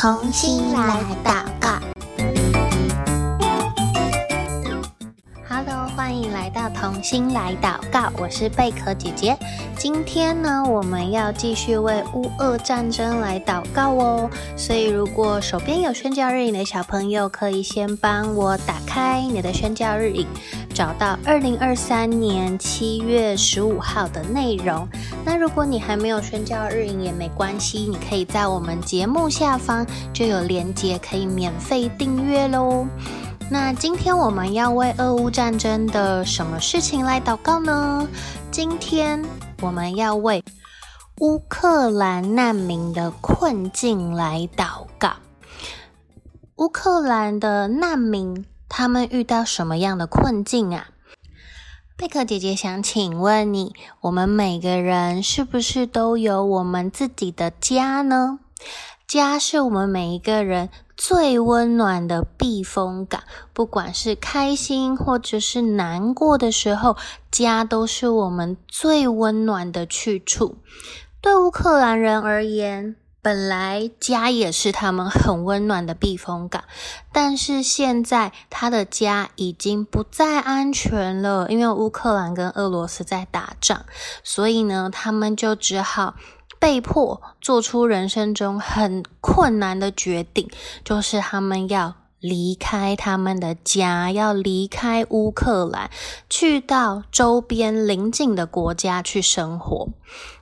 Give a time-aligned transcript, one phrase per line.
[0.00, 1.49] 重新来到。
[6.52, 9.36] 到同心来祷告，我是贝壳姐姐。
[9.76, 14.30] 今天呢，我们要继续为乌俄战争来祷告哦。
[14.56, 20.26] 所以，如果手边有宣教日影的小朋友，可以先帮我打开你的宣教日影。
[20.74, 24.88] 找到二零二三年七月十五号的内容。
[25.24, 32.86] 那如果你还没有宣教日影也没关系，你可以在我们节目下方就有连接，可以免费订阅喽。
[33.52, 38.06] 那今天我们要为俄乌战争的什么事情来祷告呢？
[38.52, 39.24] 今天
[39.60, 40.44] 我们要为
[41.18, 45.14] 乌克兰难民的困境来祷告。
[46.58, 48.46] 乌克兰的难民。
[48.68, 50.90] 他们遇到什么样的困境啊？
[51.96, 58.38] 贝壳姐姐想请问你，我们每个人是不是都有我们自己的家呢？
[59.06, 63.22] 家是我们每一个人最温暖的避风港，
[63.52, 66.96] 不管是开心或者是难过的时候，
[67.30, 70.58] 家都是我们最温暖的去处。
[71.20, 76.64] 对乌克兰人而言，本来家也是他们很温暖的避风港，
[77.12, 83.82] 但是现在他的家已经不再安全了，因为乌克兰跟俄罗斯在打仗，
[84.22, 86.14] 所以呢，他们就只好
[86.60, 90.48] 被迫做出人生中很困难的决定，
[90.84, 91.96] 就是他们要。
[92.20, 95.90] 离开他们的家，要离开乌克兰，
[96.28, 99.88] 去到周边邻近的国家去生活。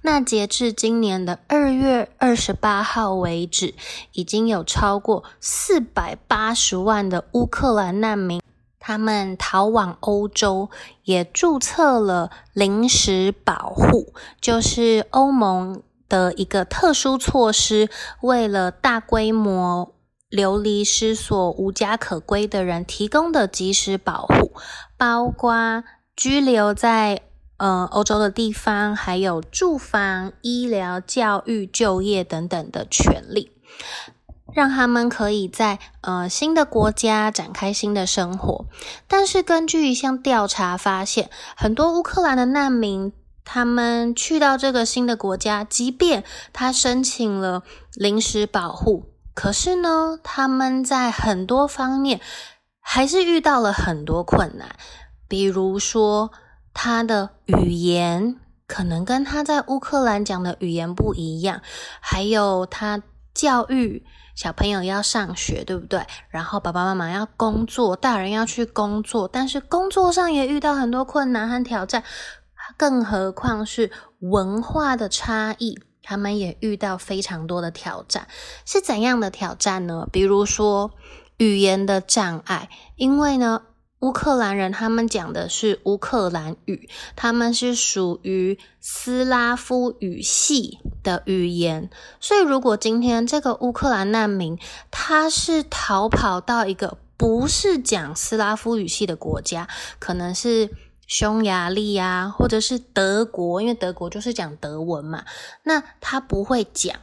[0.00, 3.74] 那截至今年的二月二十八号为止，
[4.12, 8.40] 已经有超过四百八十万的乌克兰难民，
[8.80, 10.70] 他们逃往欧洲，
[11.04, 17.88] 也注册了临时保护，就是欧盟的一个特殊措施，
[18.22, 19.92] 为了大规模。
[20.28, 24.50] 流离失所、无家可归的人提供的即时保护，
[24.98, 25.84] 包括
[26.16, 27.22] 居留在
[27.58, 33.52] 呃欧洲的地方，还有住房、医疗、教育、就业等等的权利，
[34.52, 38.66] 让他们可以在呃新的国家展开新的生活。
[39.06, 43.12] 但是，根据一项调查发现，很多乌克兰的难民，
[43.46, 47.62] 他们去到这个新的国家，即便他申请了
[47.94, 49.14] 临时保护。
[49.34, 52.20] 可是呢，他们在很多方面
[52.80, 54.76] 还是遇到了很多困难，
[55.28, 56.32] 比如说
[56.74, 58.36] 他的语言
[58.66, 61.62] 可能跟他在乌克兰讲的语言不一样，
[62.00, 63.02] 还有他
[63.32, 66.04] 教育小朋友要上学，对不对？
[66.30, 72.02] 然后爸爸妈妈要工作，大人要去工作，但是工作上也遇到很多困难和挑战，
[72.76, 73.90] 更何况是
[74.20, 75.78] 文化的差异。
[76.08, 78.28] 他们也遇到非常多的挑战，
[78.64, 80.06] 是怎样的挑战呢？
[80.12, 80.92] 比如说
[81.36, 83.62] 语言的障碍，因为呢，
[83.98, 91.90] 乌克兰人他们讲的是乌克兰语，他们是属于斯拉夫语系的语言，
[92.20, 94.56] 所以如果今天这个乌克兰难民
[94.92, 99.66] 他是逃跑到一个不是讲斯拉夫语系的国家，
[99.98, 100.70] 可能是。
[101.06, 105.24] 匈牙利啊，或者是德国，因为德国就是讲德文嘛，
[105.62, 106.96] 那他不会讲，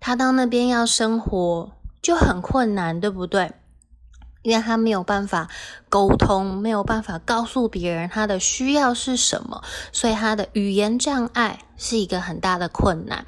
[0.00, 3.52] 他到那边要生活就很困难，对不对？
[4.42, 5.48] 因为他没有办法
[5.90, 9.62] 沟通，没有办法告诉别人他的需要是什么，
[9.92, 13.26] 所以他的语言障碍是一个很大的困难。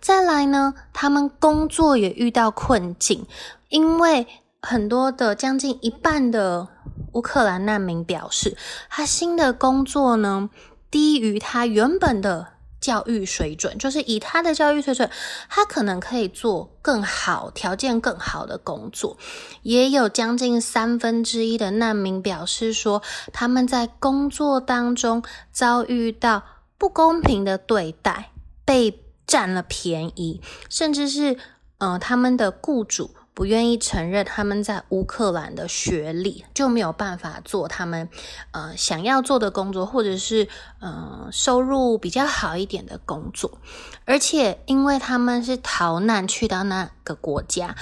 [0.00, 3.26] 再来呢，他们工作也遇到困境，
[3.68, 4.28] 因为
[4.60, 6.68] 很多的将近一半的。
[7.12, 8.56] 乌克兰难民表示，
[8.88, 10.50] 他新的工作呢，
[10.90, 12.48] 低于他原本的
[12.80, 15.08] 教育水准，就是以他的教育水准，
[15.48, 19.16] 他可能可以做更好、条件更好的工作。
[19.62, 23.02] 也有将近三分之一的难民表示说，
[23.32, 26.42] 他们在工作当中遭遇到
[26.76, 28.32] 不公平的对待，
[28.64, 31.38] 被占了便宜，甚至是
[31.78, 33.14] 呃他们的雇主。
[33.34, 38.08] 不愿意承认他们在乌克兰的学历，就没有办法做他们
[38.50, 40.48] 呃想要做的工作，或者是
[40.80, 43.58] 呃收入比较好一点的工作。
[44.04, 47.74] 而且因为他们是逃难去到那个国家，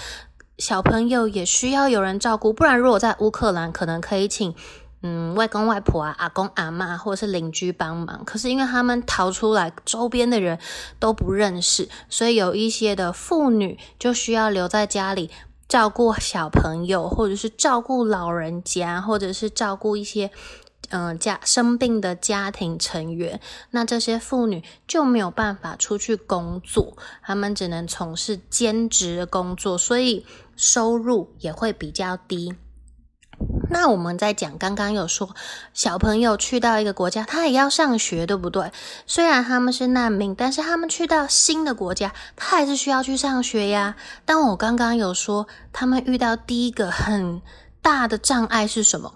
[0.58, 4.54] 小朋友也需要有人照顾，不然如果在乌克兰，可能可以请。
[5.02, 8.22] 嗯，外公外婆啊，阿公阿嬷，或者是邻居帮忙。
[8.24, 10.58] 可是因为他们逃出来，周边的人
[10.98, 15.30] 都不认识，所以有一些的妇女就需要留在家里
[15.66, 20.30] 照顾小朋友，或者是照顾老人家，或者是照顾一些
[20.90, 30.26] 嗯，家生病的家庭成员，那这些妇女就没有办法出去工作，他们只能从事兼职的工作，所以
[30.56, 32.54] 收入也会比较低。
[33.70, 35.34] 那我们在讲，刚刚有说
[35.72, 38.72] 小朋友去到一个国家，他也要上学，对不对？
[39.06, 43.94] 虽然他们是难民，但是他们去到新的国家，他还是需要去上学呀。
[44.24, 47.40] 但我刚刚有说，他们遇到第一个很
[47.80, 49.14] 大的障碍是什么？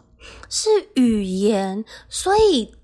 [0.48, 2.74] 是语言，所以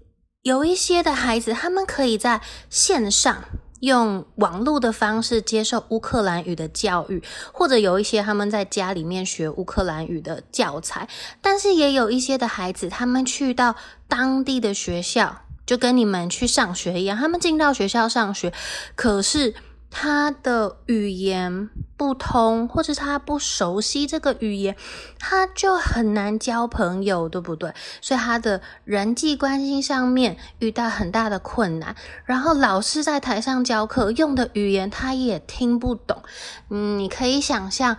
[0.43, 3.45] 有一些的孩子，他们可以在线上
[3.81, 7.23] 用网络的方式接受乌克兰语的教育，
[7.53, 11.09] 或者有一些他们在家里面学乌克兰语的教材。
[11.43, 13.75] 但是也有一些的孩子，他们去到
[14.09, 18.53] 当地的学校，就跟你们去上学一样，他们进到学校上学，
[18.94, 19.55] 可是。
[19.91, 24.77] 他的语言不通，或者他不熟悉这个语言，
[25.19, 27.75] 他就很难交朋友，对不对？
[28.01, 31.97] 所以他的人际关系上面遇到很大的困难。
[32.25, 36.23] 然后老师在台上教课用的语言，他也听不懂。
[36.69, 37.97] 嗯，你可以想象，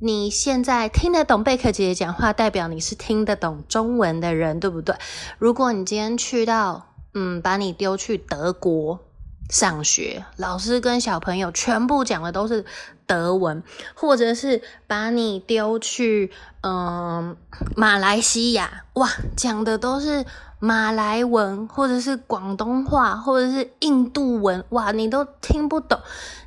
[0.00, 4.96] 你现在听得懂贝克姐姐讲话，代表你是听得懂中文的人，对不对？
[5.38, 9.00] 如果你今天去到，嗯，把你丢去德国。
[9.48, 12.64] 上学，老师跟小朋友全部讲的都是
[13.06, 13.62] 德文，
[13.94, 16.30] 或者是把你丢去
[16.62, 17.36] 嗯
[17.74, 20.26] 马来西亚，哇，讲的都是
[20.58, 25.98] 马来文，或者是广东话，或者是印度文，哇，你都听不懂，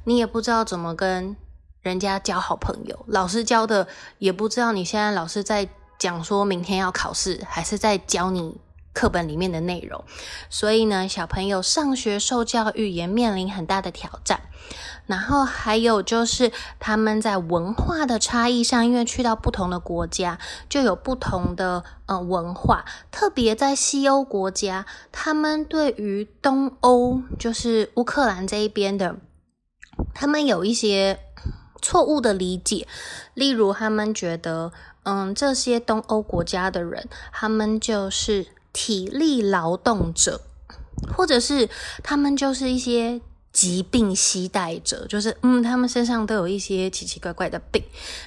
[0.03, 1.35] 你也不知道怎么跟
[1.81, 3.87] 人家交好朋友，老师教的
[4.19, 5.67] 也不知道你现在老师在
[5.97, 8.61] 讲说明天要考试，还是在教你。
[8.93, 10.03] 课本里面的内容，
[10.49, 14.41] 所以呢，小朋友上学受教育也面临很大的挑战。
[15.07, 20.39] 然后还有就是他们在文化的差异上，因为去到不同的国家，
[20.69, 22.85] 就有不同的呃文化。
[23.11, 29.17] 特别在西欧国家，他们对于东欧，就是乌克兰这一边的，
[30.13, 31.19] 他们有一些
[31.81, 32.87] 错误的理解。
[33.33, 34.71] 例如，他们觉得，
[35.03, 38.47] 嗯，这些东欧国家的人，他们就是。
[38.73, 40.41] 体力劳动者，
[41.15, 41.69] 或者是
[42.03, 43.21] 他们就是一些
[43.51, 47.83] 疾病携带者，就是嗯，他们身上都有一些奇奇怪怪的病，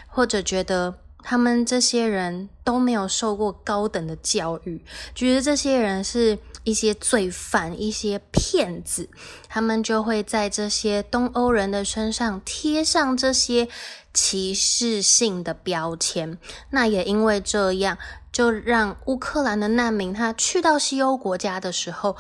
[0.09, 0.95] 或者觉得
[1.25, 4.85] 他们这些人都没有受过高等的教育，
[5.15, 9.09] 觉得这些人是一些罪犯、一些骗子，
[9.49, 13.67] 他们就会在这些东欧人的身上贴上这些
[14.13, 16.39] 歧视性的标签。
[16.71, 17.97] 那也因为这样。
[18.35, 22.17] 就让乌克兰的难民他去到西欧国家的时候，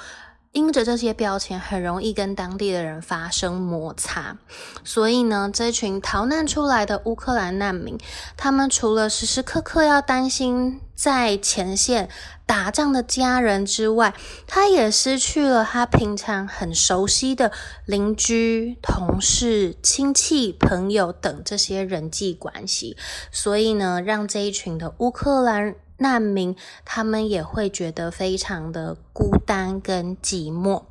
[0.54, 4.38] 因着这些标签，很容易跟当地的人发生摩擦。
[4.84, 7.98] 所以呢，这群逃难出来的乌克兰难民，
[8.36, 12.08] 他们除了时时刻刻要担心在前线
[12.46, 14.14] 打仗的家人之外，
[14.46, 17.50] 他也失去了他平常很熟悉的
[17.84, 22.96] 邻居、同事、亲戚、朋友等这些人际关系。
[23.32, 30.84] 所以呢，让这一群的乌克兰难民，他们也会觉得非常的孤单跟寂寞，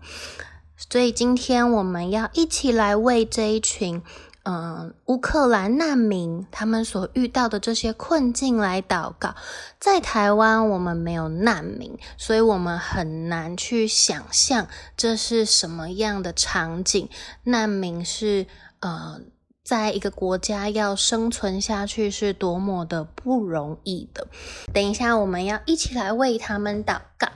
[0.77, 4.01] 所以今天我们要一起来为这一群，
[4.44, 9.35] 嗯，乌克兰难民他们所遇到的这些困境来祷告。
[9.79, 17.10] 在台湾，我们没有难民，所以我们很难去想象这是什么样的场景。
[17.43, 18.48] 难民是，
[18.79, 19.22] 呃。
[19.63, 24.27] 在一个国家要生存下去是多么的不容易的。
[24.74, 27.29] 等一下，我们要一起来为他们祷告。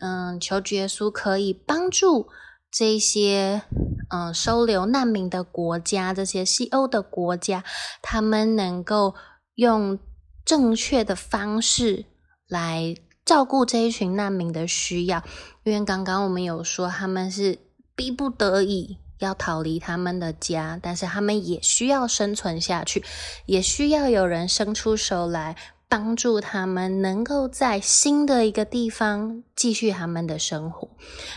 [0.00, 2.28] 嗯，求耶稣可以帮助
[2.70, 3.62] 这些
[4.10, 7.64] 嗯收留难民的国家，这些西欧的国家，
[8.02, 9.14] 他们能够
[9.54, 9.98] 用
[10.44, 12.04] 正确的方式
[12.48, 15.22] 来照顾这一群难民的需要。
[15.64, 17.58] 因为刚刚我们有说，他们是
[17.94, 18.98] 逼不得已。
[19.18, 23.04] 要逃离他们的家，但是他们也需要生存下去，
[23.46, 25.56] 也需要有人伸出手来
[25.88, 30.90] 帮助他们，能够在新的一个地方继续他们的生活。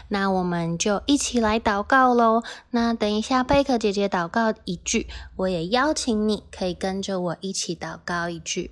[0.09, 2.43] 那我们就一起来祷告喽。
[2.71, 5.07] 那等一下贝克姐姐祷告一句，
[5.37, 8.71] 我也邀请你可以跟着我一起祷告一句。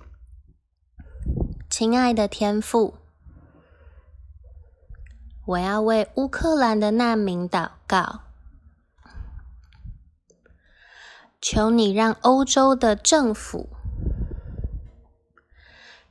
[1.70, 2.94] 亲爱的天父，
[5.46, 8.20] 我要为乌克兰的难民祷告。
[11.40, 13.70] 求你让欧洲的政府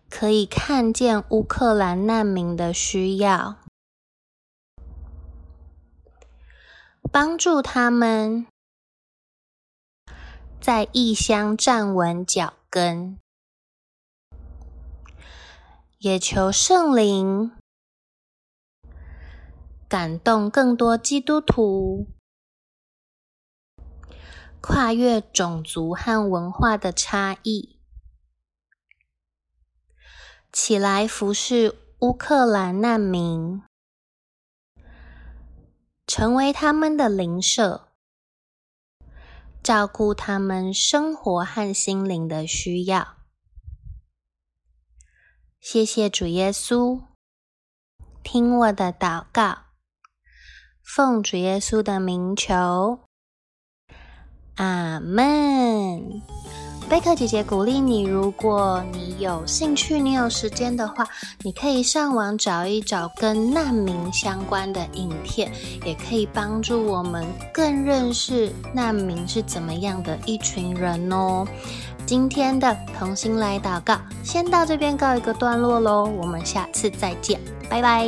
[0.10, 3.58] 可以看见乌克兰难民的需要，
[7.12, 8.48] 帮助他们
[10.60, 13.20] 在异乡站稳脚跟，
[16.00, 17.52] 也求圣灵
[19.88, 22.08] 感动更多基督徒，
[24.62, 27.80] 跨越种族和文化的差异，
[30.52, 33.64] 起来服侍乌克兰难民，
[36.06, 37.90] 成为他们的邻舍，
[39.64, 43.16] 照顾他们生活和心灵的需要。
[45.60, 47.04] 谢谢主耶稣，
[48.24, 49.66] 听我的祷告。
[50.82, 53.02] 奉主耶稣的名求，
[54.60, 56.22] 阿门。
[56.90, 61.08] 贝克姐姐鼓励你，如果你有兴趣、你有时间的话，
[61.44, 65.52] 你可以上网找一找跟难民相关的影片，
[65.86, 71.48] 也可以帮助我们更认识难民是怎么样的一群人哦。
[72.06, 77.40] 今天的同心来祷告，先到这边告一个段落喽，我们下次再见，
[77.70, 78.08] 拜拜。